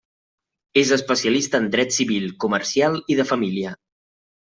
[0.81, 3.75] És especialista en dret civil, comercial i de família.